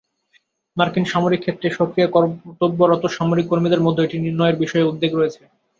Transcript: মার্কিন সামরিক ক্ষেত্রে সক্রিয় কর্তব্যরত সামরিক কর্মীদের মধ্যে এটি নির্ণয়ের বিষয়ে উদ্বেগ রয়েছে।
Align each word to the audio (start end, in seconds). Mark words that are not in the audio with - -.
মার্কিন 0.77 1.05
সামরিক 1.05 1.41
ক্ষেত্রে 1.43 1.67
সক্রিয় 1.71 2.07
কর্তব্যরত 2.09 3.03
সামরিক 3.17 3.45
কর্মীদের 3.49 3.85
মধ্যে 3.85 4.01
এটি 4.03 4.17
নির্ণয়ের 4.19 4.61
বিষয়ে 4.63 4.87
উদ্বেগ 4.89 5.11
রয়েছে। 5.15 5.41